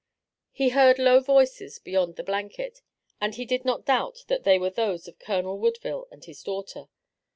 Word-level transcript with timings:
He 0.51 0.69
heard 0.69 0.97
low 0.97 1.19
voices 1.19 1.77
beyond 1.77 2.15
the 2.15 2.23
blanket, 2.23 2.81
and 3.21 3.35
he 3.35 3.45
did 3.45 3.63
not 3.63 3.85
doubt 3.85 4.23
that 4.29 4.43
they 4.45 4.57
were 4.57 4.71
those 4.71 5.07
of 5.07 5.19
Colonel 5.19 5.59
Woodville 5.59 6.07
and 6.09 6.25
his 6.25 6.41
daughter. 6.41 6.87